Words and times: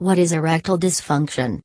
What 0.00 0.18
is 0.18 0.32
erectile 0.32 0.78
dysfunction? 0.78 1.60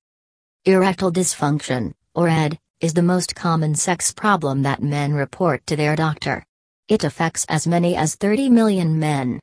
Erectile 0.66 1.14
dysfunction, 1.14 1.94
or 2.14 2.28
ED, 2.28 2.60
is 2.82 2.94
the 2.94 3.02
most 3.02 3.34
common 3.34 3.76
sex 3.76 4.12
problem 4.12 4.62
that 4.64 4.84
men 4.84 5.14
report 5.14 5.66
to 5.68 5.78
their 5.78 5.96
doctor. 5.96 6.44
It 6.90 7.06
affects 7.06 7.46
as 7.48 7.66
many 7.66 7.96
as 7.96 8.16
30 8.16 8.50
million 8.50 9.00
men. 9.00 9.40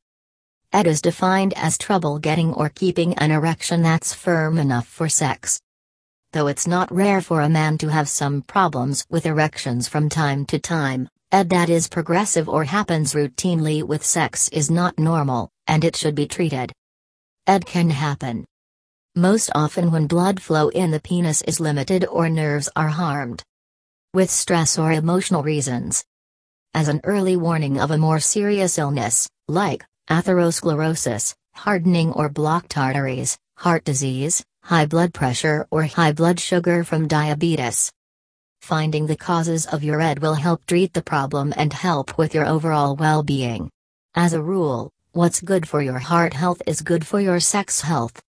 ED 0.74 0.86
is 0.86 1.00
defined 1.00 1.54
as 1.56 1.78
trouble 1.78 2.18
getting 2.18 2.52
or 2.52 2.68
keeping 2.68 3.14
an 3.14 3.30
erection 3.30 3.80
that's 3.80 4.12
firm 4.12 4.58
enough 4.58 4.88
for 4.88 5.08
sex. 5.08 5.58
Though 6.32 6.48
it's 6.48 6.66
not 6.66 6.92
rare 6.92 7.22
for 7.22 7.40
a 7.40 7.48
man 7.48 7.78
to 7.78 7.88
have 7.88 8.10
some 8.10 8.42
problems 8.42 9.06
with 9.08 9.24
erections 9.24 9.88
from 9.88 10.10
time 10.10 10.44
to 10.44 10.58
time, 10.58 11.08
ED 11.32 11.48
that 11.48 11.70
is 11.70 11.88
progressive 11.88 12.46
or 12.46 12.64
happens 12.64 13.14
routinely 13.14 13.82
with 13.82 14.04
sex 14.04 14.50
is 14.50 14.70
not 14.70 14.98
normal, 14.98 15.48
and 15.66 15.82
it 15.82 15.96
should 15.96 16.14
be 16.14 16.26
treated. 16.26 16.70
ED 17.46 17.64
can 17.64 17.88
happen 17.88 18.44
most 19.14 19.50
often 19.54 19.92
when 19.92 20.06
blood 20.06 20.40
flow 20.40 20.68
in 20.70 20.90
the 20.90 21.00
penis 21.00 21.42
is 21.42 21.60
limited 21.60 22.06
or 22.06 22.30
nerves 22.30 22.70
are 22.74 22.88
harmed. 22.88 23.42
With 24.14 24.30
stress 24.30 24.78
or 24.78 24.90
emotional 24.90 25.42
reasons. 25.42 26.02
As 26.72 26.88
an 26.88 27.02
early 27.04 27.36
warning 27.36 27.78
of 27.78 27.90
a 27.90 27.98
more 27.98 28.20
serious 28.20 28.78
illness, 28.78 29.28
like 29.48 29.84
atherosclerosis, 30.08 31.34
hardening 31.54 32.12
or 32.12 32.30
blocked 32.30 32.78
arteries, 32.78 33.36
heart 33.58 33.84
disease, 33.84 34.42
high 34.62 34.86
blood 34.86 35.12
pressure 35.12 35.66
or 35.70 35.84
high 35.84 36.12
blood 36.12 36.40
sugar 36.40 36.82
from 36.82 37.06
diabetes. 37.06 37.92
Finding 38.62 39.06
the 39.06 39.16
causes 39.16 39.66
of 39.66 39.84
your 39.84 40.00
ED 40.00 40.20
will 40.20 40.34
help 40.34 40.64
treat 40.64 40.94
the 40.94 41.02
problem 41.02 41.52
and 41.58 41.74
help 41.74 42.16
with 42.16 42.34
your 42.34 42.46
overall 42.46 42.96
well 42.96 43.22
being. 43.22 43.68
As 44.14 44.32
a 44.32 44.42
rule, 44.42 44.90
what's 45.12 45.42
good 45.42 45.68
for 45.68 45.82
your 45.82 45.98
heart 45.98 46.32
health 46.32 46.62
is 46.66 46.80
good 46.80 47.06
for 47.06 47.20
your 47.20 47.40
sex 47.40 47.82
health. 47.82 48.22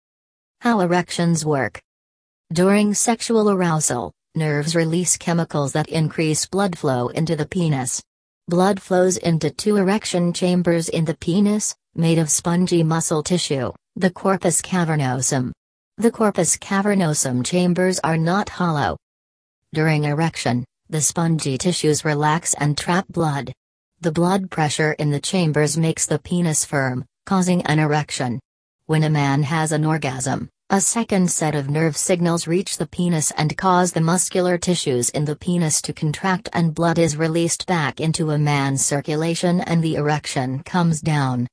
How 0.63 0.79
erections 0.79 1.45
work. 1.45 1.83
During 2.53 2.95
sexual 2.95 3.51
arousal, 3.51 4.13
nerves 4.37 4.77
release 4.77 5.17
chemicals 5.17 5.73
that 5.73 5.89
increase 5.89 6.47
blood 6.47 6.79
flow 6.79 7.09
into 7.09 7.35
the 7.35 7.49
penis. 7.49 8.01
Blood 8.47 8.81
flows 8.81 9.17
into 9.17 9.51
two 9.51 9.75
erection 9.75 10.33
chambers 10.33 10.89
in 10.89 11.05
the 11.05 11.17
penis, 11.17 11.75
made 11.97 12.19
of 12.19 12.31
spongy 12.31 12.85
muscle 12.85 13.25
tissue, 13.25 13.73
the 13.97 14.11
corpus 14.11 14.63
cavernosum. 14.63 15.51
The 15.99 16.13
corpus 16.13 16.57
cavernosum 16.57 17.45
chambers 17.45 17.99
are 18.05 18.17
not 18.17 18.49
hollow. 18.49 18.97
During 19.75 20.05
erection, 20.05 20.65
the 20.89 21.01
spongy 21.01 21.59
tissues 21.59 22.05
relax 22.05 22.55
and 22.55 22.79
trap 22.79 23.09
blood. 23.09 23.53
The 24.01 24.13
blood 24.13 24.49
pressure 24.49 24.93
in 24.93 25.11
the 25.11 25.19
chambers 25.19 25.77
makes 25.77 26.07
the 26.07 26.21
penis 26.21 26.65
firm, 26.65 27.05
causing 27.27 27.63
an 27.63 27.81
erection. 27.81 28.39
When 28.87 29.05
a 29.05 29.11
man 29.11 29.45
has 29.45 29.73
an 29.73 29.85
orgasm, 29.85 30.51
a 30.73 30.81
second 30.81 31.31
set 31.31 31.55
of 31.55 31.69
nerve 31.69 31.95
signals 31.95 32.47
reach 32.47 32.79
the 32.79 32.87
penis 32.87 33.31
and 33.33 33.59
cause 33.59 33.93
the 33.93 34.01
muscular 34.01 34.57
tissues 34.57 35.11
in 35.11 35.27
the 35.27 35.37
penis 35.37 35.83
to 35.83 35.93
contract 35.93 36.49
and 36.55 36.75
blood 36.75 36.99
is 36.99 37.15
released 37.15 37.67
back 37.67 38.01
into 38.01 38.31
a 38.31 38.39
man's 38.39 38.83
circulation 38.83 39.61
and 39.61 39.85
the 39.85 39.97
erection 39.97 40.63
comes 40.63 41.03
down. 41.03 41.47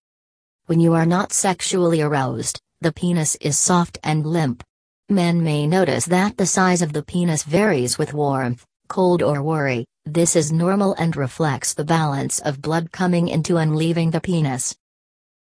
When 0.67 0.79
you 0.79 0.93
are 0.93 1.05
not 1.05 1.33
sexually 1.33 1.99
aroused, 1.99 2.61
the 2.79 2.93
penis 2.93 3.35
is 3.41 3.59
soft 3.59 3.97
and 4.05 4.25
limp. 4.25 4.63
Men 5.09 5.43
may 5.43 5.67
notice 5.67 6.05
that 6.05 6.37
the 6.37 6.45
size 6.45 6.81
of 6.81 6.93
the 6.93 7.03
penis 7.03 7.43
varies 7.43 7.97
with 7.97 8.13
warmth, 8.13 8.65
cold 8.87 9.21
or 9.21 9.43
worry, 9.43 9.85
this 10.05 10.37
is 10.37 10.53
normal 10.53 10.93
and 10.93 11.17
reflects 11.17 11.73
the 11.73 11.83
balance 11.83 12.39
of 12.39 12.61
blood 12.61 12.93
coming 12.93 13.27
into 13.27 13.57
and 13.57 13.75
leaving 13.75 14.11
the 14.11 14.21
penis. 14.21 14.77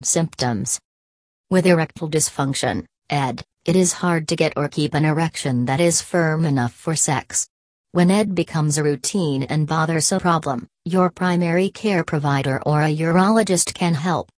Symptoms 0.02 0.80
With 1.52 1.68
erectile 1.68 2.10
dysfunction, 2.10 2.86
ED, 3.12 3.44
it 3.68 3.76
is 3.76 3.92
hard 3.92 4.30
to 4.30 4.36
get 4.38 4.54
or 4.56 4.70
keep 4.70 4.94
an 4.94 5.04
erection 5.04 5.66
that 5.66 5.82
is 5.82 6.02
firm 6.02 6.46
enough 6.46 6.74
for 6.74 6.96
sex. 6.96 7.50
When 7.92 8.10
ED 8.10 8.34
becomes 8.34 8.78
a 8.78 8.84
routine 8.84 9.44
and 9.44 9.68
bothersome 9.68 10.22
problem, 10.22 10.70
your 10.86 11.10
primary 11.10 11.70
care 11.70 12.06
provider 12.06 12.62
or 12.66 12.82
a 12.82 12.96
urologist 12.96 13.74
can 13.74 13.94
help. 13.94 14.30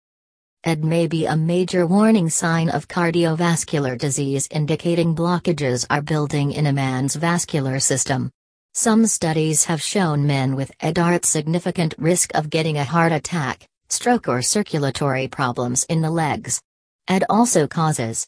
ED 0.63 0.83
may 0.83 1.05
be 1.05 1.27
a 1.27 1.37
major 1.37 1.85
warning 1.85 2.31
sign 2.31 2.69
of 2.69 2.87
cardiovascular 2.87 3.99
disease 3.99 4.47
indicating 4.49 5.13
blockages 5.13 5.85
are 5.91 6.01
building 6.01 6.51
in 6.51 6.65
a 6.65 6.73
man's 6.73 7.15
vascular 7.15 7.79
system. 7.79 8.31
Some 8.73 9.05
studies 9.05 9.65
have 9.65 9.81
shown 9.81 10.25
men 10.25 10.55
with 10.55 10.71
ED 10.79 10.97
are 10.97 11.13
at 11.13 11.25
significant 11.25 11.93
risk 11.99 12.31
of 12.33 12.49
getting 12.49 12.79
a 12.79 12.83
heart 12.83 13.11
attack, 13.11 13.67
stroke 13.89 14.27
or 14.27 14.41
circulatory 14.41 15.27
problems 15.27 15.83
in 15.83 16.01
the 16.01 16.09
legs. 16.09 16.59
ED 17.07 17.25
also 17.29 17.67
causes 17.67 18.25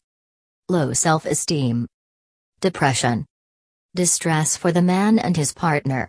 low 0.72 0.94
self 0.94 1.26
esteem, 1.26 1.86
depression, 2.62 3.26
distress 3.94 4.56
for 4.56 4.72
the 4.72 4.80
man 4.80 5.18
and 5.18 5.36
his 5.36 5.52
partner. 5.52 6.08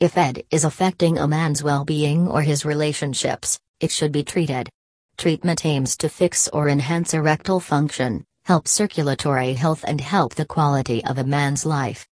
If 0.00 0.16
ED 0.16 0.44
is 0.50 0.64
affecting 0.64 1.18
a 1.18 1.28
man's 1.28 1.62
well 1.62 1.84
being 1.84 2.26
or 2.26 2.40
his 2.40 2.64
relationships, 2.64 3.58
it 3.80 3.90
should 3.90 4.10
be 4.10 4.24
treated. 4.24 4.70
Treatment 5.18 5.66
aims 5.66 5.98
to 5.98 6.08
fix 6.08 6.48
or 6.48 6.70
enhance 6.70 7.12
erectile 7.12 7.60
function, 7.60 8.24
help 8.46 8.66
circulatory 8.66 9.52
health, 9.52 9.84
and 9.86 10.00
help 10.00 10.36
the 10.36 10.46
quality 10.46 11.04
of 11.04 11.18
a 11.18 11.24
man's 11.24 11.66
life. 11.66 12.08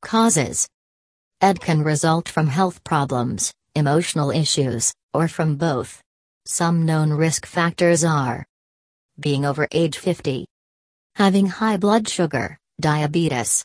Causes 0.00 0.66
ED 1.42 1.60
can 1.60 1.82
result 1.82 2.30
from 2.30 2.46
health 2.46 2.82
problems, 2.82 3.52
emotional 3.74 4.30
issues, 4.30 4.94
or 5.12 5.28
from 5.28 5.56
both. 5.56 6.00
Some 6.46 6.86
known 6.86 7.12
risk 7.12 7.44
factors 7.44 8.04
are 8.04 8.46
being 9.18 9.44
over 9.44 9.68
age 9.70 9.98
50, 9.98 10.46
Having 11.16 11.46
high 11.46 11.76
blood 11.76 12.08
sugar, 12.08 12.56
diabetes. 12.80 13.64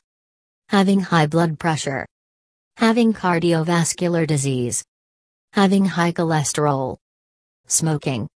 Having 0.69 1.01
high 1.01 1.27
blood 1.27 1.57
pressure. 1.57 2.05
Having 2.77 3.13
cardiovascular 3.13 4.27
disease. 4.27 4.83
Having 5.53 5.85
high 5.85 6.11
cholesterol. 6.11 6.97
Smoking. 7.67 8.27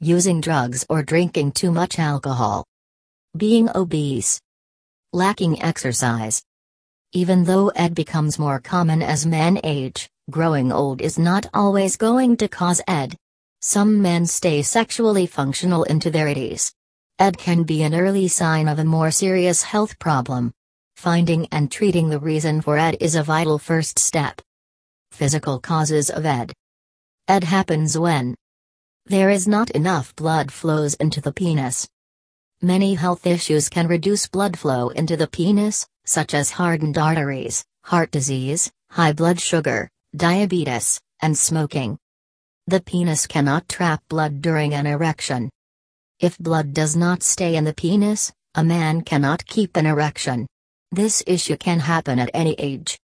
Using 0.00 0.40
drugs 0.40 0.86
or 0.88 1.02
drinking 1.02 1.52
too 1.52 1.70
much 1.70 1.98
alcohol. 1.98 2.64
Being 3.36 3.68
obese. 3.74 4.40
Lacking 5.12 5.62
exercise. 5.62 6.42
Even 7.12 7.44
though 7.44 7.68
ED 7.76 7.94
becomes 7.94 8.38
more 8.38 8.60
common 8.60 9.02
as 9.02 9.26
men 9.26 9.60
age, 9.64 10.08
growing 10.30 10.72
old 10.72 11.02
is 11.02 11.18
not 11.18 11.46
always 11.52 11.96
going 11.96 12.36
to 12.38 12.48
cause 12.48 12.80
ED. 12.88 13.16
Some 13.60 14.00
men 14.00 14.26
stay 14.26 14.62
sexually 14.62 15.26
functional 15.26 15.84
into 15.84 16.10
their 16.10 16.26
80s. 16.26 16.72
ED 17.18 17.38
can 17.38 17.62
be 17.62 17.82
an 17.82 17.94
early 17.94 18.28
sign 18.28 18.68
of 18.68 18.78
a 18.78 18.84
more 18.84 19.10
serious 19.10 19.62
health 19.62 19.98
problem. 19.98 20.52
Finding 20.96 21.46
and 21.50 21.72
treating 21.72 22.10
the 22.10 22.18
reason 22.18 22.60
for 22.60 22.76
ED 22.76 22.98
is 23.00 23.14
a 23.14 23.22
vital 23.22 23.58
first 23.58 23.98
step. 23.98 24.42
Physical 25.12 25.58
causes 25.58 26.10
of 26.10 26.26
ED 26.26 26.52
ED 27.26 27.44
happens 27.44 27.96
when 27.96 28.34
there 29.06 29.30
is 29.30 29.48
not 29.48 29.70
enough 29.70 30.14
blood 30.14 30.52
flows 30.52 30.92
into 30.94 31.22
the 31.22 31.32
penis. 31.32 31.88
Many 32.60 32.94
health 32.94 33.26
issues 33.26 33.70
can 33.70 33.88
reduce 33.88 34.28
blood 34.28 34.58
flow 34.58 34.90
into 34.90 35.16
the 35.16 35.26
penis, 35.26 35.88
such 36.04 36.34
as 36.34 36.50
hardened 36.50 36.98
arteries, 36.98 37.64
heart 37.84 38.10
disease, 38.10 38.70
high 38.90 39.14
blood 39.14 39.40
sugar, 39.40 39.88
diabetes, 40.14 41.00
and 41.22 41.36
smoking. 41.36 41.96
The 42.66 42.82
penis 42.82 43.26
cannot 43.26 43.70
trap 43.70 44.02
blood 44.10 44.42
during 44.42 44.74
an 44.74 44.86
erection. 44.86 45.48
If 46.18 46.38
blood 46.38 46.72
does 46.72 46.96
not 46.96 47.22
stay 47.22 47.56
in 47.56 47.64
the 47.64 47.74
penis, 47.74 48.32
a 48.54 48.64
man 48.64 49.02
cannot 49.02 49.44
keep 49.44 49.76
an 49.76 49.84
erection. 49.84 50.46
This 50.90 51.22
issue 51.26 51.58
can 51.58 51.80
happen 51.80 52.18
at 52.18 52.30
any 52.32 52.54
age. 52.54 52.98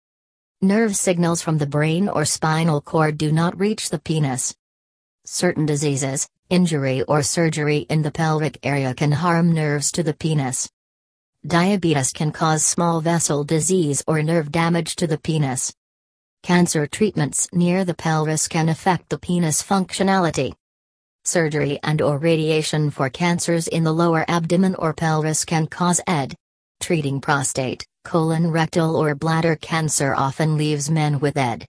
Nerve 0.62 0.96
signals 0.96 1.42
from 1.42 1.58
the 1.58 1.66
brain 1.66 2.08
or 2.08 2.24
spinal 2.24 2.80
cord 2.80 3.18
do 3.18 3.30
not 3.30 3.60
reach 3.60 3.90
the 3.90 4.00
penis. 4.00 4.56
Certain 5.26 5.66
diseases, 5.66 6.26
injury 6.50 7.02
or 7.02 7.22
surgery 7.22 7.80
in 7.90 8.02
the 8.02 8.12
pelvic 8.12 8.58
area 8.64 8.94
can 8.94 9.12
harm 9.12 9.52
nerves 9.52 9.92
to 9.92 10.04
the 10.04 10.14
penis. 10.14 10.70
Diabetes 11.46 12.14
can 12.14 12.32
cause 12.32 12.66
small 12.66 13.02
vessel 13.02 13.44
disease 13.44 14.02
or 14.08 14.24
nerve 14.24 14.54
damage 14.54 14.96
to 14.96 15.06
the 15.06 15.18
penis. 15.18 15.74
Cancer 16.44 16.88
treatments 16.88 17.50
near 17.52 17.84
the 17.84 17.94
pelvis 17.94 18.48
can 18.48 18.70
affect 18.70 19.10
the 19.10 19.20
penis 19.20 19.62
functionality. 19.62 20.54
Surgery 21.24 21.78
and 21.84 22.02
or 22.02 22.18
radiation 22.18 22.90
for 22.90 23.08
cancers 23.08 23.68
in 23.68 23.84
the 23.84 23.94
lower 23.94 24.26
abdomen 24.28 24.74
or 24.76 24.92
pelvis 24.92 25.46
can 25.46 25.68
cause 25.68 26.02
ED. 26.08 26.34
Treating 26.80 27.22
prostate, 27.22 27.86
colon 28.04 28.50
rectal 28.50 28.96
or 28.96 29.14
bladder 29.14 29.56
cancer 29.56 30.16
often 30.16 30.58
leaves 30.58 30.90
men 30.90 31.20
with 31.20 31.38
ED. 31.38 31.64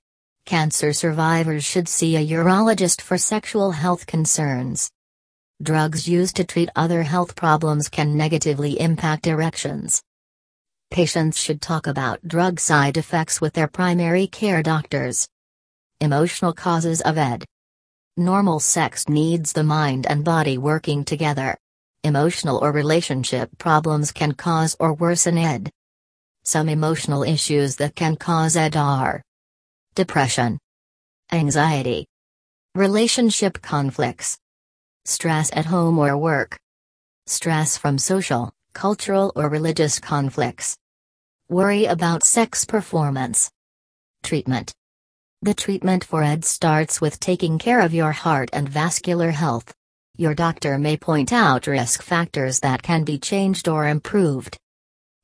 Cancer 0.46 0.94
survivors 0.94 1.64
should 1.64 1.86
see 1.86 2.16
a 2.16 2.26
urologist 2.26 3.02
for 3.02 3.18
sexual 3.18 3.72
health 3.72 4.06
concerns. 4.06 4.90
Drugs 5.62 6.08
used 6.08 6.36
to 6.36 6.44
treat 6.44 6.70
other 6.74 7.02
health 7.02 7.36
problems 7.36 7.90
can 7.90 8.16
negatively 8.16 8.80
impact 8.80 9.26
erections. 9.26 10.02
Patients 10.90 11.38
should 11.38 11.60
talk 11.60 11.86
about 11.86 12.26
drug 12.26 12.58
side 12.58 12.96
effects 12.96 13.40
with 13.40 13.52
their 13.52 13.68
primary 13.68 14.26
care 14.26 14.62
doctors. 14.62 15.28
Emotional 16.00 16.54
causes 16.54 17.02
of 17.02 17.18
ED 17.18 17.44
Normal 18.18 18.60
sex 18.60 19.08
needs 19.08 19.54
the 19.54 19.64
mind 19.64 20.06
and 20.06 20.22
body 20.22 20.58
working 20.58 21.02
together. 21.02 21.56
Emotional 22.04 22.58
or 22.58 22.70
relationship 22.70 23.48
problems 23.56 24.12
can 24.12 24.32
cause 24.32 24.76
or 24.78 24.92
worsen 24.92 25.38
ED. 25.38 25.70
Some 26.44 26.68
emotional 26.68 27.22
issues 27.22 27.76
that 27.76 27.94
can 27.94 28.16
cause 28.16 28.54
ED 28.54 28.76
are 28.76 29.22
depression, 29.94 30.58
anxiety, 31.32 32.04
relationship 32.74 33.62
conflicts, 33.62 34.36
stress 35.06 35.50
at 35.54 35.64
home 35.64 35.98
or 35.98 36.14
work, 36.18 36.58
stress 37.26 37.78
from 37.78 37.96
social, 37.96 38.52
cultural, 38.74 39.32
or 39.34 39.48
religious 39.48 39.98
conflicts, 39.98 40.76
worry 41.48 41.86
about 41.86 42.24
sex 42.24 42.66
performance, 42.66 43.50
treatment. 44.22 44.74
The 45.44 45.54
treatment 45.54 46.04
for 46.04 46.22
ED 46.22 46.44
starts 46.44 47.00
with 47.00 47.18
taking 47.18 47.58
care 47.58 47.80
of 47.80 47.92
your 47.92 48.12
heart 48.12 48.48
and 48.52 48.68
vascular 48.68 49.32
health. 49.32 49.74
Your 50.16 50.34
doctor 50.34 50.78
may 50.78 50.96
point 50.96 51.32
out 51.32 51.66
risk 51.66 52.00
factors 52.00 52.60
that 52.60 52.84
can 52.84 53.02
be 53.02 53.18
changed 53.18 53.66
or 53.66 53.88
improved. 53.88 54.56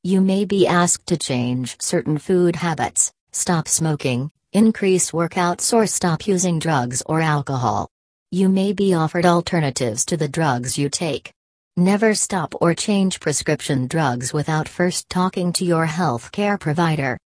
You 0.02 0.20
may 0.20 0.44
be 0.44 0.66
asked 0.66 1.06
to 1.06 1.16
change 1.16 1.76
certain 1.80 2.18
food 2.18 2.56
habits, 2.56 3.12
stop 3.30 3.68
smoking, 3.68 4.32
increase 4.52 5.12
workouts, 5.12 5.72
or 5.72 5.86
stop 5.86 6.26
using 6.26 6.58
drugs 6.58 7.00
or 7.06 7.20
alcohol. 7.20 7.88
You 8.32 8.48
may 8.48 8.72
be 8.72 8.94
offered 8.94 9.24
alternatives 9.24 10.04
to 10.06 10.16
the 10.16 10.26
drugs 10.26 10.76
you 10.76 10.88
take. 10.88 11.30
Never 11.76 12.12
stop 12.16 12.56
or 12.60 12.74
change 12.74 13.20
prescription 13.20 13.86
drugs 13.86 14.32
without 14.32 14.66
first 14.66 15.08
talking 15.08 15.52
to 15.52 15.64
your 15.64 15.86
healthcare 15.86 16.58
provider. 16.58 17.18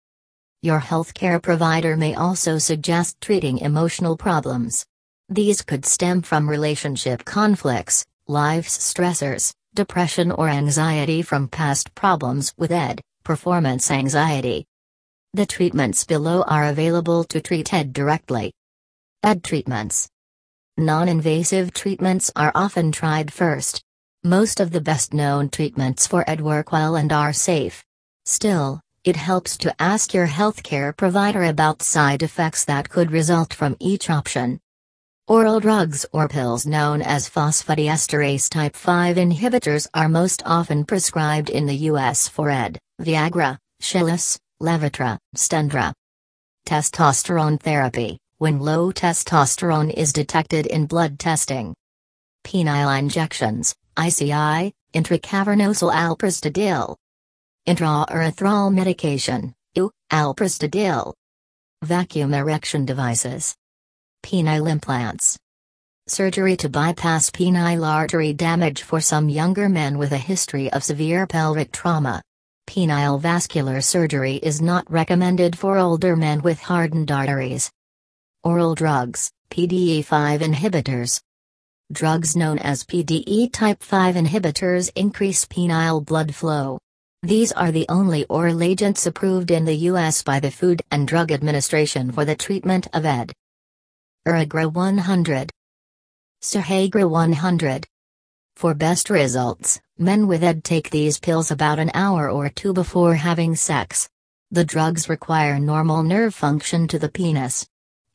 Your 0.65 0.79
healthcare 0.79 1.43
provider 1.43 1.97
may 1.97 2.15
also 2.15 2.57
suggest 2.57 3.21
treating 3.21 3.59
emotional 3.59 4.17
problems. 4.17 4.87
These 5.29 5.61
could 5.63 5.85
stem 5.85 6.23
from 6.23 6.49
relationship 6.49 7.25
conflicts, 7.25 8.07
life's 8.29 8.79
stressors, 8.79 9.53
depression 9.75 10.31
or 10.31 10.49
anxiety 10.49 11.21
from 11.21 11.49
past 11.49 11.93
problems 11.97 12.55
with 12.57 12.71
ED, 12.71 13.01
performance 13.25 13.91
anxiety. 13.91 14.65
The 15.35 15.47
treatments 15.47 16.05
below 16.05 16.43
are 16.43 16.67
available 16.67 17.25
to 17.25 17.41
treat 17.41 17.75
ED 17.75 17.93
directly. 17.93 18.53
ED 19.25 19.43
treatments. 19.43 20.09
Non 20.77 21.09
invasive 21.09 21.73
treatments 21.73 22.31
are 22.37 22.53
often 22.55 22.93
tried 22.93 23.33
first. 23.33 23.83
Most 24.23 24.61
of 24.61 24.71
the 24.71 24.81
best 24.81 25.13
known 25.13 25.49
treatments 25.49 26.07
for 26.07 26.23
ED 26.31 26.41
work 26.41 26.71
well 26.71 26.95
and 26.95 27.13
are 27.13 27.33
safe. 27.33 27.83
Still, 28.27 28.81
it 29.05 29.17
helps 29.17 29.57
to 29.59 29.75
ask 29.83 30.15
your 30.15 30.29
healthcare 30.29 30.97
provider 30.97 31.43
about 31.45 31.83
side 31.83 32.23
effects 32.23 32.65
that 32.67 32.89
could 32.89 33.11
result 33.11 33.53
from 33.53 33.77
each 33.81 34.09
option. 34.09 34.61
Oral 35.27 35.61
drugs 35.61 36.07
or 36.13 36.29
pills 36.29 36.67
known 36.67 37.03
as 37.03 37.29
phosphodiesterase 37.29 38.49
type 38.49 38.77
5 38.77 39.17
inhibitors 39.17 39.89
are 39.95 40.09
most 40.09 40.43
often 40.47 40.85
prescribed 40.85 41.51
in 41.51 41.67
the 41.67 41.77
U.S. 41.91 42.29
for 42.29 42.49
ED, 42.49 42.79
Viagra, 43.01 43.59
Cialis, 43.81 44.39
Levitra, 44.61 45.19
Stendra. 45.37 45.93
Testosterone 46.67 47.61
therapy, 47.61 48.19
when 48.39 48.61
low 48.61 48.93
testosterone 48.93 49.93
is 49.93 50.13
detected 50.13 50.67
in 50.67 50.87
blood 50.87 51.19
testing. 51.19 51.75
Penile 52.45 52.99
injections, 52.99 53.75
ICI, 53.99 54.73
intracavernosal 54.95 55.93
alprostadil. 55.93 56.97
Intraurethral 57.67 58.75
medication, 58.75 59.55
U, 59.77 59.91
alprostadil. 60.11 61.13
Vacuum 61.83 62.35
erection 62.35 62.85
devices 62.85 63.55
penile 64.23 64.71
implants. 64.71 65.37
Surgery 66.07 66.57
to 66.57 66.69
bypass 66.69 67.31
penile 67.31 67.87
artery 67.87 68.33
damage 68.33 68.83
for 68.83 69.01
some 69.01 69.29
younger 69.29 69.69
men 69.69 69.99
with 69.99 70.13
a 70.13 70.19
history 70.19 70.73
of 70.73 70.83
severe 70.83 71.27
pelvic 71.27 71.71
trauma. 71.73 72.23
Penile 72.69 73.21
vascular 73.21 73.81
surgery 73.81 74.37
is 74.37 74.61
not 74.61 74.91
recommended 74.91 75.59
for 75.59 75.79
older 75.79 76.17
men 76.17 76.43
with 76.43 76.61
hardened 76.61 77.11
arteries. 77.11 77.71
Oral 78.43 78.75
drugs, 78.75 79.31
PDE5 79.51 80.41
inhibitors. 80.41 81.21
Drugs 81.93 82.35
known 82.35 82.59
as 82.59 82.85
PDE 82.85 83.53
type 83.53 83.83
5 83.83 84.15
inhibitors 84.17 84.91
increase 84.97 85.45
penile 85.45 86.05
blood 86.05 86.35
flow. 86.35 86.79
These 87.25 87.53
are 87.53 87.71
the 87.71 87.87
only 87.89 88.25
oral 88.25 88.65
agents 88.65 89.07
approved 89.07 89.53
in 89.53 89.65
the 89.65 89.77
U.S. 89.91 90.25
by 90.25 90.41
the 90.41 90.51
Food 90.51 90.83
and 90.91 91.07
Drug 91.07 91.31
Administration 91.31 92.11
for 92.11 92.25
the 92.25 92.35
treatment 92.35 92.89
of 92.93 93.07
ED. 93.07 93.33
Aurogra 94.27 94.73
100. 94.73 95.49
Suhagra 96.43 97.09
100. 97.09 97.87
For 98.57 98.75
best 98.75 99.09
results, 99.09 99.79
men 99.99 100.27
with 100.27 100.43
ED 100.43 100.65
take 100.65 100.91
these 100.91 101.21
pills 101.21 101.53
about 101.53 101.79
an 101.79 101.93
hour 101.95 102.29
or 102.29 102.49
two 102.49 102.73
before 102.73 103.15
having 103.15 103.55
sex. 103.55 104.09
The 104.51 104.65
drugs 104.65 105.09
require 105.09 105.61
normal 105.61 106.03
nerve 106.03 106.35
function 106.35 106.89
to 106.89 106.99
the 106.99 107.09
penis. 107.09 107.65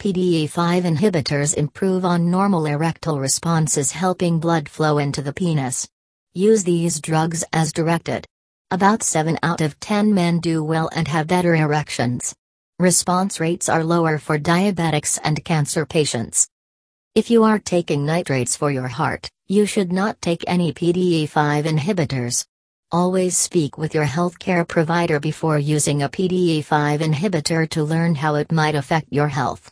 PDE5 0.02 0.84
inhibitors 0.84 1.56
improve 1.56 2.04
on 2.04 2.30
normal 2.30 2.66
erectile 2.66 3.22
responses, 3.22 3.94
helping 3.94 4.42
blood 4.42 4.68
flow 4.68 4.98
into 4.98 5.22
the 5.22 5.32
penis. 5.32 5.88
Use 6.34 6.66
these 6.66 7.00
drugs 7.00 7.46
as 7.54 7.72
directed. 7.72 8.28
About 8.70 9.02
7 9.02 9.40
out 9.44 9.62
of 9.62 9.80
10 9.80 10.14
men 10.14 10.42
do 10.42 10.62
well 10.62 10.90
and 10.94 11.08
have 11.08 11.26
better 11.26 11.56
erections. 11.56 12.36
Response 12.80 13.40
rates 13.40 13.70
are 13.70 13.82
lower 13.82 14.18
for 14.18 14.38
diabetics 14.38 15.18
and 15.24 15.42
cancer 15.46 15.86
patients. 15.86 16.50
If 17.16 17.32
you 17.32 17.46
are 17.46 17.60
taking 17.60 18.06
nitrates 18.06 18.58
for 18.58 18.70
your 18.70 18.90
heart, 18.90 19.30
you 19.48 19.66
should 19.66 19.94
not 19.94 20.22
take 20.22 20.44
any 20.48 20.74
PDE5 20.74 21.64
inhibitors. 21.64 22.46
Always 22.92 23.38
speak 23.38 23.78
with 23.78 23.96
your 23.96 24.06
healthcare 24.06 24.68
provider 24.68 25.22
before 25.22 25.58
using 25.58 26.04
a 26.04 26.10
PDE5 26.10 27.00
inhibitor 27.00 27.70
to 27.70 27.86
learn 27.86 28.16
how 28.16 28.36
it 28.36 28.52
might 28.52 28.76
affect 28.76 29.08
your 29.12 29.30
health. 29.30 29.72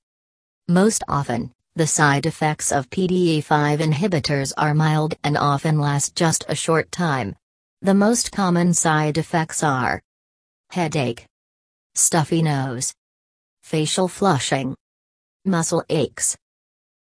Most 0.69 1.03
often, 1.09 1.51
the 1.75 1.85
side 1.85 2.25
effects 2.25 2.71
of 2.71 2.89
PDE5 2.89 3.79
inhibitors 3.79 4.53
are 4.57 4.73
mild 4.73 5.15
and 5.21 5.37
often 5.37 5.79
last 5.79 6.15
just 6.15 6.45
a 6.47 6.55
short 6.55 6.93
time. 6.93 7.35
The 7.81 7.93
most 7.93 8.31
common 8.31 8.73
side 8.73 9.17
effects 9.17 9.61
are 9.61 10.01
headache, 10.71 11.25
stuffy 11.93 12.41
nose, 12.41 12.93
facial 13.63 14.07
flushing, 14.07 14.75
muscle 15.43 15.83
aches, 15.89 16.35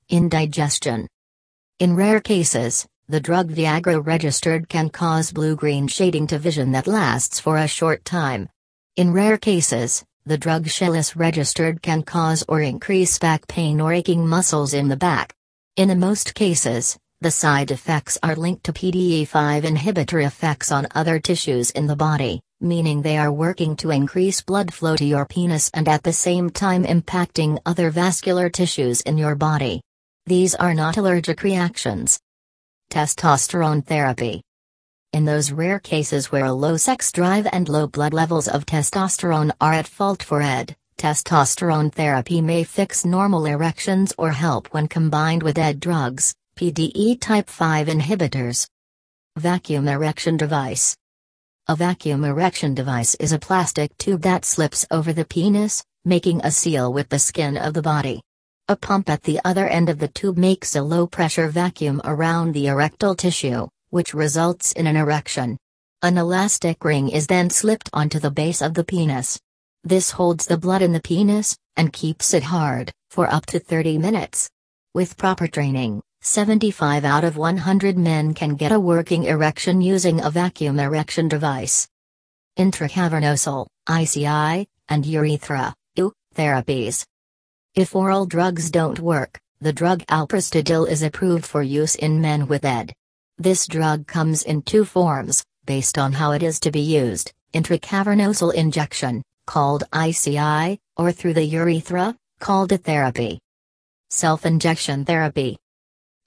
indigestion. 0.10 1.08
In 1.80 1.96
rare 1.96 2.20
cases, 2.20 2.86
the 3.08 3.20
drug 3.20 3.52
Viagra 3.52 4.06
registered 4.06 4.68
can 4.68 4.90
cause 4.90 5.32
blue-green 5.32 5.88
shading 5.88 6.28
to 6.28 6.40
vision 6.40 6.72
that 6.72 6.88
lasts 6.88 7.40
for 7.40 7.58
a 7.58 7.68
short 7.68 8.04
time. 8.04 8.50
In 8.96 9.14
rare 9.14 9.38
cases, 9.38 10.04
the 10.26 10.38
drug 10.38 10.66
Cialis 10.66 11.16
registered 11.16 11.82
can 11.82 12.02
cause 12.02 12.44
or 12.48 12.62
increase 12.62 13.20
back 13.20 13.48
pain 13.48 13.80
or 13.80 13.94
aching 13.94 14.28
muscles 14.28 14.74
in 14.74 14.88
the 14.88 14.98
back. 14.98 15.34
In 15.76 15.88
the 15.88 15.96
most 15.96 16.34
cases, 16.34 16.98
the 17.24 17.32
side 17.32 17.72
effects 17.72 18.20
are 18.22 18.36
linked 18.36 18.66
to 18.66 18.74
PDE5 18.74 19.64
inhibitor 19.64 20.24
effects 20.24 20.72
on 20.72 20.88
other 20.94 21.20
tissues 21.20 21.72
in 21.72 21.88
the 21.88 21.96
body 21.96 22.42
meaning 22.64 23.02
they 23.02 23.18
are 23.18 23.32
working 23.32 23.76
to 23.76 23.92
increase 23.92 24.42
blood 24.42 24.74
flow 24.74 24.96
to 24.96 25.04
your 25.04 25.26
penis 25.26 25.70
and 25.74 25.90
at 25.90 26.02
the 26.02 26.14
same 26.14 26.50
time 26.50 26.86
impacting 26.86 27.60
other 27.66 27.90
vascular 27.90 28.50
tissues 28.50 29.02
in 29.02 29.18
your 29.18 29.36
body. 29.36 29.82
These 30.26 30.56
are 30.56 30.74
not 30.74 30.96
allergic 30.96 31.44
reactions. 31.44 32.20
Testosterone 32.90 33.86
therapy. 33.86 34.42
In 35.12 35.26
those 35.26 35.52
rare 35.52 35.80
cases 35.80 36.32
where 36.32 36.46
a 36.46 36.54
low 36.54 36.78
sex 36.78 37.12
drive 37.12 37.48
and 37.52 37.68
low 37.68 37.86
blood 37.86 38.14
levels 38.14 38.48
of 38.48 38.66
testosterone 38.66 39.52
are 39.60 39.74
at 39.74 39.88
fault 39.88 40.24
for 40.24 40.42
ED, 40.42 40.76
testosterone 40.98 41.92
therapy 41.92 42.42
may 42.42 42.64
fix 42.64 43.04
normal 43.04 43.46
erections 43.46 44.14
or 44.18 44.32
help 44.32 44.68
when 44.74 44.88
combined 44.88 45.44
with 45.44 45.58
ED 45.58 45.82
drugs, 45.82 46.34
PDE 46.56 47.20
type 47.20 47.50
5 47.50 47.88
inhibitors. 47.88 48.68
Vacuum 49.38 49.88
erection 49.88 50.38
device. 50.38 50.96
A 51.68 51.76
vacuum 51.76 52.24
erection 52.24 52.76
device 52.76 53.16
is 53.16 53.32
a 53.32 53.40
plastic 53.40 53.98
tube 53.98 54.22
that 54.22 54.46
slips 54.46 54.86
over 54.92 55.14
the 55.14 55.26
penis, 55.26 55.84
making 56.06 56.42
a 56.44 56.52
seal 56.52 56.94
with 56.94 57.10
the 57.10 57.18
skin 57.18 57.58
of 57.58 57.74
the 57.74 57.82
body. 57.82 58.22
A 58.68 58.76
pump 58.76 59.10
at 59.10 59.24
the 59.24 59.40
other 59.44 59.68
end 59.68 59.90
of 59.90 59.98
the 59.98 60.10
tube 60.10 60.38
makes 60.38 60.76
a 60.76 60.84
low 60.84 61.08
pressure 61.08 61.48
vacuum 61.48 62.00
around 62.04 62.54
the 62.54 62.68
erectile 62.68 63.16
tissue, 63.16 63.68
which 63.90 64.14
results 64.14 64.74
in 64.74 64.86
an 64.86 64.96
erection. 64.96 65.58
An 66.04 66.20
elastic 66.20 66.86
ring 66.86 67.10
is 67.10 67.26
then 67.26 67.50
slipped 67.50 67.90
onto 67.94 68.20
the 68.20 68.30
base 68.30 68.62
of 68.62 68.76
the 68.76 68.84
penis. 68.84 69.40
This 69.84 70.12
holds 70.12 70.46
the 70.46 70.60
blood 70.60 70.84
in 70.84 70.94
the 70.94 71.02
penis, 71.02 71.58
and 71.76 71.92
keeps 71.92 72.32
it 72.32 72.44
hard, 72.44 72.92
for 73.10 73.28
up 73.28 73.48
to 73.48 73.60
30 73.60 73.98
minutes. 73.98 74.52
With 74.94 75.18
proper 75.18 75.48
training, 75.48 76.04
75 76.26 77.04
out 77.04 77.26
of 77.26 77.36
100 77.36 77.98
men 77.98 78.34
can 78.34 78.56
get 78.56 78.72
a 78.72 78.80
working 78.80 79.26
erection 79.26 79.82
using 79.82 80.22
a 80.22 80.30
vacuum 80.30 80.80
erection 80.80 81.28
device. 81.28 81.86
Intracavernosal, 82.58 83.68
ICI, 83.90 84.66
and 84.88 85.06
urethra, 85.06 85.76
U, 85.98 86.14
therapies. 86.34 87.04
If 87.76 87.94
oral 87.94 88.26
drugs 88.26 88.72
don't 88.72 89.02
work, 89.02 89.38
the 89.60 89.74
drug 89.74 90.00
alprostadil 90.06 90.88
is 90.88 91.04
approved 91.04 91.46
for 91.46 91.62
use 91.62 91.96
in 91.96 92.22
men 92.22 92.48
with 92.48 92.64
ED. 92.64 92.94
This 93.38 93.68
drug 93.68 94.08
comes 94.08 94.44
in 94.44 94.62
two 94.62 94.86
forms, 94.86 95.44
based 95.66 95.98
on 95.98 96.14
how 96.14 96.32
it 96.32 96.42
is 96.42 96.58
to 96.62 96.72
be 96.72 96.80
used 96.80 97.34
intracavernosal 97.54 98.54
injection, 98.54 99.22
called 99.46 99.84
ICI, 99.94 100.80
or 100.96 101.12
through 101.12 101.34
the 101.34 101.44
urethra, 101.44 102.16
called 102.40 102.72
a 102.72 102.78
therapy. 102.78 103.40
Self 104.10 104.46
injection 104.46 105.04
therapy. 105.04 105.58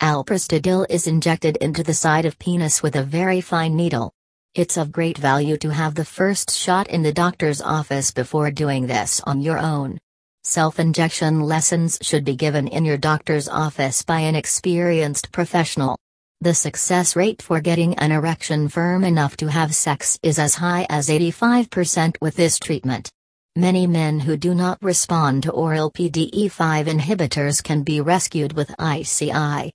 Alprostadil 0.02 0.84
is 0.90 1.06
injected 1.06 1.56
into 1.56 1.82
the 1.82 1.94
side 1.94 2.26
of 2.26 2.38
penis 2.38 2.82
with 2.82 2.96
a 2.96 3.02
very 3.02 3.40
fine 3.40 3.74
needle. 3.74 4.12
It's 4.54 4.76
of 4.76 4.92
great 4.92 5.16
value 5.16 5.56
to 5.56 5.70
have 5.70 5.94
the 5.94 6.04
first 6.04 6.54
shot 6.54 6.86
in 6.88 7.02
the 7.02 7.14
doctor's 7.14 7.62
office 7.62 8.10
before 8.10 8.50
doing 8.50 8.86
this 8.86 9.22
on 9.24 9.40
your 9.40 9.58
own. 9.58 9.96
Self 10.44 10.78
injection 10.78 11.40
lessons 11.40 11.98
should 12.02 12.26
be 12.26 12.36
given 12.36 12.68
in 12.68 12.84
your 12.84 12.98
doctor's 12.98 13.48
office 13.48 14.02
by 14.02 14.20
an 14.20 14.36
experienced 14.36 15.32
professional. 15.32 15.98
The 16.42 16.52
success 16.52 17.16
rate 17.16 17.40
for 17.40 17.62
getting 17.62 17.94
an 17.94 18.12
erection 18.12 18.68
firm 18.68 19.02
enough 19.02 19.38
to 19.38 19.46
have 19.46 19.74
sex 19.74 20.18
is 20.22 20.38
as 20.38 20.56
high 20.56 20.86
as 20.90 21.08
85% 21.08 22.16
with 22.20 22.36
this 22.36 22.58
treatment. 22.58 23.10
Many 23.56 23.86
men 23.86 24.20
who 24.20 24.36
do 24.36 24.54
not 24.54 24.76
respond 24.82 25.44
to 25.44 25.52
oral 25.52 25.90
PDE5 25.90 26.86
inhibitors 26.86 27.64
can 27.64 27.82
be 27.82 28.02
rescued 28.02 28.52
with 28.52 28.74
ICI. 28.78 29.72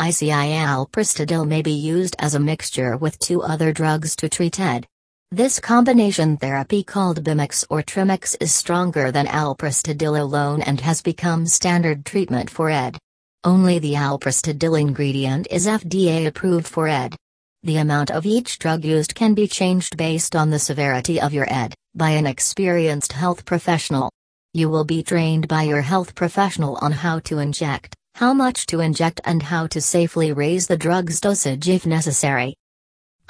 ICI 0.00 0.56
alprostadil 0.64 1.46
may 1.46 1.60
be 1.60 1.72
used 1.72 2.16
as 2.18 2.34
a 2.34 2.40
mixture 2.40 2.96
with 2.96 3.18
two 3.18 3.42
other 3.42 3.70
drugs 3.70 4.16
to 4.16 4.30
treat 4.30 4.58
ED. 4.58 4.86
This 5.30 5.60
combination 5.60 6.38
therapy 6.38 6.82
called 6.82 7.22
Bimix 7.22 7.66
or 7.68 7.82
Trimix 7.82 8.34
is 8.40 8.54
stronger 8.54 9.12
than 9.12 9.26
alprostadil 9.26 10.18
alone 10.18 10.62
and 10.62 10.80
has 10.80 11.02
become 11.02 11.44
standard 11.44 12.06
treatment 12.06 12.48
for 12.48 12.70
ED. 12.70 12.96
Only 13.44 13.78
the 13.78 13.92
alprostadil 13.92 14.80
ingredient 14.80 15.46
is 15.50 15.66
FDA 15.66 16.26
approved 16.26 16.66
for 16.66 16.88
ED. 16.88 17.14
The 17.62 17.76
amount 17.76 18.10
of 18.10 18.24
each 18.24 18.58
drug 18.58 18.86
used 18.86 19.14
can 19.14 19.34
be 19.34 19.46
changed 19.46 19.98
based 19.98 20.34
on 20.34 20.48
the 20.48 20.58
severity 20.58 21.20
of 21.20 21.34
your 21.34 21.46
ED, 21.52 21.74
by 21.94 22.10
an 22.10 22.26
experienced 22.26 23.12
health 23.12 23.44
professional. 23.44 24.10
You 24.54 24.70
will 24.70 24.84
be 24.84 25.02
trained 25.02 25.46
by 25.46 25.64
your 25.64 25.82
health 25.82 26.14
professional 26.14 26.78
on 26.80 26.90
how 26.90 27.18
to 27.20 27.38
inject, 27.38 27.94
how 28.20 28.34
much 28.34 28.66
to 28.66 28.80
inject, 28.80 29.18
and 29.24 29.42
how 29.42 29.66
to 29.66 29.80
safely 29.80 30.30
raise 30.30 30.66
the 30.66 30.76
drug's 30.76 31.20
dosage 31.20 31.70
if 31.70 31.86
necessary. 31.86 32.54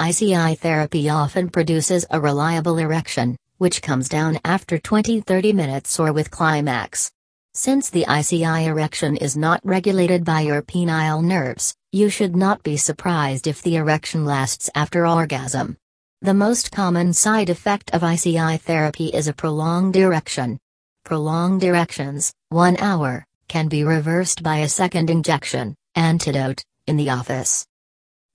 ICI 0.00 0.56
therapy 0.56 1.08
often 1.08 1.48
produces 1.48 2.04
a 2.10 2.20
reliable 2.20 2.76
erection, 2.76 3.36
which 3.58 3.82
comes 3.82 4.08
down 4.08 4.40
after 4.44 4.78
20 4.78 5.20
30 5.20 5.52
minutes 5.52 6.00
or 6.00 6.12
with 6.12 6.32
climax. 6.32 7.08
Since 7.54 7.90
the 7.90 8.04
ICI 8.10 8.64
erection 8.64 9.16
is 9.16 9.36
not 9.36 9.60
regulated 9.62 10.24
by 10.24 10.40
your 10.40 10.60
penile 10.60 11.22
nerves, 11.22 11.72
you 11.92 12.08
should 12.08 12.34
not 12.34 12.60
be 12.64 12.76
surprised 12.76 13.46
if 13.46 13.62
the 13.62 13.76
erection 13.76 14.24
lasts 14.24 14.68
after 14.74 15.06
orgasm. 15.06 15.76
The 16.22 16.34
most 16.34 16.72
common 16.72 17.12
side 17.12 17.48
effect 17.48 17.92
of 17.92 18.02
ICI 18.02 18.56
therapy 18.56 19.06
is 19.06 19.28
a 19.28 19.32
prolonged 19.32 19.94
erection. 19.94 20.58
Prolonged 21.04 21.62
erections, 21.62 22.32
1 22.48 22.76
hour, 22.78 23.24
can 23.50 23.66
be 23.66 23.82
reversed 23.82 24.44
by 24.44 24.58
a 24.58 24.68
second 24.68 25.10
injection, 25.10 25.74
antidote, 25.96 26.62
in 26.86 26.96
the 26.96 27.10
office. 27.10 27.66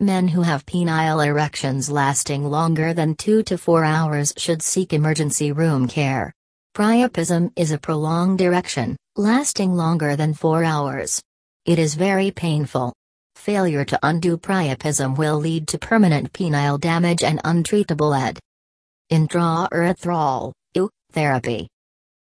Men 0.01 0.27
who 0.27 0.41
have 0.41 0.65
penile 0.65 1.25
erections 1.25 1.89
lasting 1.89 2.43
longer 2.43 2.93
than 2.93 3.15
2 3.15 3.41
to 3.43 3.57
4 3.57 3.85
hours 3.85 4.33
should 4.35 4.61
seek 4.61 4.91
emergency 4.91 5.53
room 5.53 5.87
care. 5.87 6.33
Priapism 6.75 7.49
is 7.55 7.71
a 7.71 7.77
prolonged 7.77 8.41
erection, 8.41 8.97
lasting 9.15 9.73
longer 9.73 10.17
than 10.17 10.33
4 10.33 10.65
hours. 10.65 11.21
It 11.65 11.79
is 11.79 11.95
very 11.95 12.29
painful. 12.29 12.93
Failure 13.35 13.85
to 13.85 13.99
undo 14.03 14.37
priapism 14.37 15.17
will 15.17 15.37
lead 15.37 15.69
to 15.69 15.79
permanent 15.79 16.33
penile 16.33 16.77
damage 16.77 17.23
and 17.23 17.41
untreatable 17.43 18.13
ED. 18.13 18.37
Intraurethral 19.09 20.51
therapy. 21.13 21.69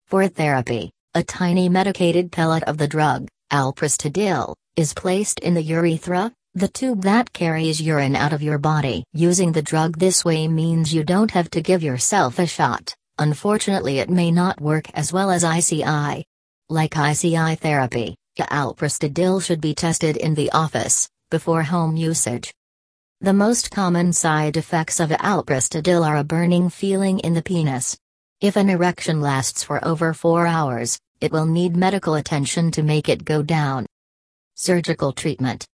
For 0.08 0.28
therapy, 0.28 0.90
a 1.16 1.22
tiny 1.22 1.68
medicated 1.68 2.32
pellet 2.32 2.64
of 2.64 2.76
the 2.76 2.88
drug, 2.88 3.28
alprostadil, 3.52 4.52
is 4.74 4.92
placed 4.92 5.38
in 5.38 5.54
the 5.54 5.62
urethra, 5.62 6.32
the 6.54 6.66
tube 6.66 7.02
that 7.02 7.32
carries 7.32 7.80
urine 7.80 8.16
out 8.16 8.32
of 8.32 8.42
your 8.42 8.58
body. 8.58 9.04
Using 9.12 9.52
the 9.52 9.62
drug 9.62 9.96
this 9.96 10.24
way 10.24 10.48
means 10.48 10.92
you 10.92 11.04
don't 11.04 11.30
have 11.30 11.48
to 11.50 11.62
give 11.62 11.84
yourself 11.84 12.40
a 12.40 12.46
shot. 12.46 12.96
Unfortunately, 13.16 14.00
it 14.00 14.10
may 14.10 14.32
not 14.32 14.60
work 14.60 14.86
as 14.94 15.12
well 15.12 15.30
as 15.30 15.44
ICI. 15.44 16.24
Like 16.68 16.96
ICI 16.96 17.54
therapy, 17.56 18.16
alprostadil 18.36 19.40
should 19.40 19.60
be 19.60 19.72
tested 19.72 20.16
in 20.16 20.34
the 20.34 20.50
office, 20.50 21.08
before 21.30 21.62
home 21.62 21.96
usage. 21.96 22.52
The 23.20 23.32
most 23.32 23.70
common 23.70 24.12
side 24.12 24.56
effects 24.56 24.98
of 24.98 25.10
alprostadil 25.10 26.04
are 26.04 26.16
a 26.16 26.24
burning 26.24 26.70
feeling 26.70 27.20
in 27.20 27.34
the 27.34 27.42
penis. 27.42 27.96
If 28.40 28.56
an 28.56 28.68
erection 28.68 29.20
lasts 29.20 29.62
for 29.62 29.82
over 29.84 30.12
4 30.12 30.46
hours, 30.46 30.98
it 31.24 31.32
will 31.32 31.46
need 31.46 31.74
medical 31.74 32.16
attention 32.16 32.70
to 32.70 32.82
make 32.82 33.08
it 33.08 33.24
go 33.24 33.42
down. 33.42 33.86
Surgical 34.54 35.10
treatment. 35.10 35.66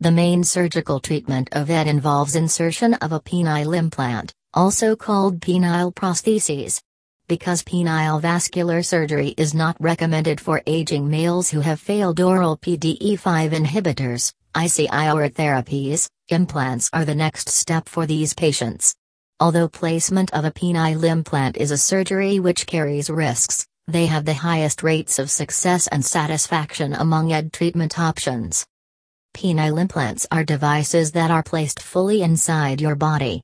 The 0.00 0.10
main 0.10 0.44
surgical 0.44 1.00
treatment 1.00 1.48
of 1.52 1.70
ED 1.70 1.86
involves 1.86 2.36
insertion 2.36 2.92
of 2.94 3.12
a 3.12 3.18
penile 3.18 3.74
implant, 3.74 4.34
also 4.52 4.94
called 4.94 5.40
penile 5.40 5.94
prostheses. 5.94 6.82
Because 7.28 7.62
penile 7.62 8.20
vascular 8.20 8.82
surgery 8.82 9.34
is 9.38 9.54
not 9.54 9.74
recommended 9.80 10.38
for 10.38 10.60
aging 10.66 11.08
males 11.08 11.48
who 11.48 11.60
have 11.60 11.80
failed 11.80 12.20
oral 12.20 12.58
PDE5 12.58 13.52
inhibitors, 13.52 14.34
ICI 14.54 15.10
or 15.10 15.30
therapies, 15.30 16.10
implants 16.28 16.90
are 16.92 17.06
the 17.06 17.14
next 17.14 17.48
step 17.48 17.88
for 17.88 18.04
these 18.04 18.34
patients. 18.34 18.94
Although 19.40 19.68
placement 19.68 20.34
of 20.34 20.44
a 20.44 20.50
penile 20.50 21.04
implant 21.04 21.56
is 21.56 21.70
a 21.70 21.78
surgery 21.78 22.38
which 22.38 22.66
carries 22.66 23.08
risks, 23.08 23.66
they 23.86 24.06
have 24.06 24.24
the 24.24 24.34
highest 24.34 24.82
rates 24.82 25.18
of 25.18 25.30
success 25.30 25.86
and 25.88 26.04
satisfaction 26.04 26.94
among 26.94 27.32
ED 27.32 27.52
treatment 27.52 27.98
options. 27.98 28.66
Penile 29.34 29.80
implants 29.80 30.26
are 30.30 30.44
devices 30.44 31.12
that 31.12 31.30
are 31.30 31.42
placed 31.42 31.80
fully 31.80 32.22
inside 32.22 32.80
your 32.80 32.94
body, 32.94 33.42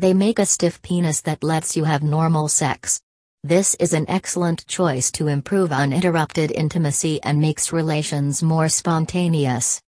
they 0.00 0.14
make 0.14 0.38
a 0.38 0.46
stiff 0.46 0.80
penis 0.80 1.20
that 1.22 1.42
lets 1.42 1.76
you 1.76 1.84
have 1.84 2.02
normal 2.02 2.48
sex. 2.48 3.02
This 3.44 3.74
is 3.74 3.92
an 3.92 4.08
excellent 4.08 4.66
choice 4.66 5.10
to 5.12 5.28
improve 5.28 5.72
uninterrupted 5.72 6.50
intimacy 6.50 7.22
and 7.22 7.38
makes 7.38 7.70
relations 7.70 8.42
more 8.42 8.70
spontaneous. 8.70 9.78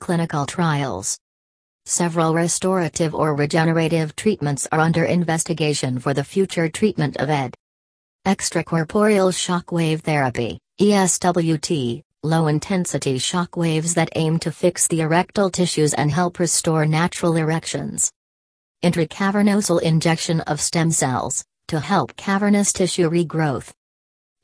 Clinical 0.00 0.46
trials 0.46 1.16
Several 1.84 2.34
restorative 2.34 3.14
or 3.14 3.36
regenerative 3.36 4.16
treatments 4.16 4.66
are 4.72 4.80
under 4.80 5.04
investigation 5.04 6.00
for 6.00 6.12
the 6.12 6.24
future 6.24 6.68
treatment 6.68 7.16
of 7.18 7.30
ED. 7.30 7.54
Extracorporeal 8.26 9.32
shock 9.32 9.70
wave 9.70 10.00
therapy, 10.00 10.58
ESWT, 10.80 12.02
low 12.24 12.48
intensity 12.48 13.18
shock 13.18 13.56
waves 13.56 13.94
that 13.94 14.08
aim 14.16 14.40
to 14.40 14.50
fix 14.50 14.88
the 14.88 15.02
erectile 15.02 15.48
tissues 15.48 15.94
and 15.94 16.10
help 16.10 16.40
restore 16.40 16.86
natural 16.86 17.36
erections. 17.36 18.10
Intracavernosal 18.82 19.80
injection 19.80 20.40
of 20.40 20.60
stem 20.60 20.90
cells, 20.90 21.44
to 21.68 21.78
help 21.78 22.16
cavernous 22.16 22.72
tissue 22.72 23.08
regrowth. 23.08 23.70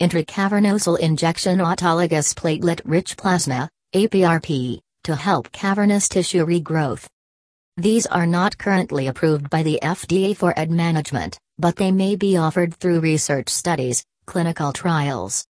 Intracavernosal 0.00 1.00
injection 1.00 1.58
autologous 1.58 2.36
platelet-rich 2.36 3.16
plasma, 3.16 3.68
APRP, 3.96 4.78
to 5.02 5.16
help 5.16 5.50
cavernous 5.50 6.08
tissue 6.08 6.46
regrowth. 6.46 7.08
These 7.78 8.06
are 8.06 8.26
not 8.26 8.58
currently 8.58 9.08
approved 9.08 9.50
by 9.50 9.64
the 9.64 9.80
FDA 9.82 10.36
for 10.36 10.56
ED 10.56 10.70
management, 10.70 11.36
but 11.62 11.76
they 11.76 11.90
may 11.90 12.14
be 12.14 12.36
offered 12.36 12.74
through 12.74 13.00
research 13.00 13.48
studies, 13.48 14.04
clinical 14.26 14.70
trials. 14.72 15.46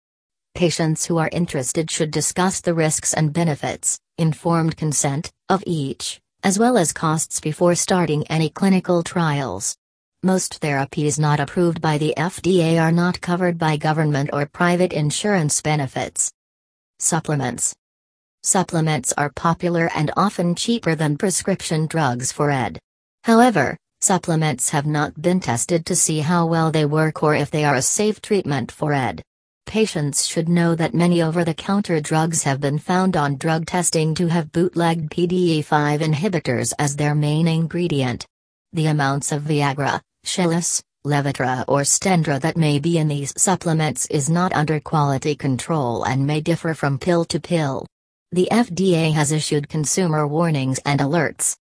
Patients 0.54 1.06
who 1.06 1.16
are 1.16 1.30
interested 1.32 1.90
should 1.90 2.10
discuss 2.10 2.60
the 2.60 2.74
risks 2.74 3.14
and 3.14 3.32
benefits, 3.32 3.98
informed 4.18 4.76
consent, 4.76 5.30
of 5.48 5.64
each 5.66 6.20
as 6.42 6.58
well 6.58 6.78
as 6.78 6.92
costs 6.92 7.40
before 7.40 7.74
starting 7.74 8.26
any 8.28 8.48
clinical 8.48 9.02
trials. 9.02 9.76
Most 10.22 10.60
therapies 10.60 11.18
not 11.18 11.40
approved 11.40 11.80
by 11.80 11.98
the 11.98 12.14
FDA 12.16 12.80
are 12.80 12.92
not 12.92 13.20
covered 13.20 13.58
by 13.58 13.76
government 13.76 14.30
or 14.32 14.46
private 14.46 14.92
insurance 14.92 15.60
benefits. 15.60 16.30
Supplements 16.98 17.74
Supplements 18.42 19.12
are 19.18 19.30
popular 19.30 19.90
and 19.94 20.10
often 20.16 20.54
cheaper 20.54 20.94
than 20.94 21.18
prescription 21.18 21.86
drugs 21.86 22.32
for 22.32 22.50
ED. 22.50 22.78
However, 23.24 23.76
supplements 24.00 24.70
have 24.70 24.86
not 24.86 25.20
been 25.20 25.40
tested 25.40 25.84
to 25.86 25.94
see 25.94 26.20
how 26.20 26.46
well 26.46 26.70
they 26.70 26.84
work 26.84 27.22
or 27.22 27.34
if 27.34 27.50
they 27.50 27.64
are 27.64 27.74
a 27.74 27.82
safe 27.82 28.22
treatment 28.22 28.72
for 28.72 28.92
ED. 28.92 29.22
Patients 29.66 30.26
should 30.26 30.48
know 30.48 30.74
that 30.74 30.94
many 30.94 31.22
over 31.22 31.44
the 31.44 31.54
counter 31.54 32.00
drugs 32.00 32.42
have 32.42 32.60
been 32.60 32.78
found 32.78 33.16
on 33.16 33.36
drug 33.36 33.66
testing 33.66 34.14
to 34.14 34.26
have 34.26 34.52
bootlegged 34.52 35.10
PDE5 35.10 36.00
inhibitors 36.00 36.72
as 36.78 36.96
their 36.96 37.14
main 37.14 37.46
ingredient. 37.46 38.26
The 38.72 38.86
amounts 38.86 39.32
of 39.32 39.42
Viagra, 39.42 40.00
Cialis, 40.24 40.82
Levitra, 41.06 41.64
or 41.68 41.82
Stendra 41.82 42.40
that 42.40 42.56
may 42.56 42.78
be 42.78 42.98
in 42.98 43.08
these 43.08 43.32
supplements 43.36 44.06
is 44.06 44.28
not 44.28 44.52
under 44.52 44.80
quality 44.80 45.34
control 45.34 46.04
and 46.04 46.26
may 46.26 46.40
differ 46.40 46.74
from 46.74 46.98
pill 46.98 47.24
to 47.26 47.38
pill. 47.38 47.86
The 48.32 48.48
FDA 48.50 49.12
has 49.12 49.32
issued 49.32 49.68
consumer 49.68 50.26
warnings 50.26 50.78
and 50.84 51.00
alerts. 51.00 51.56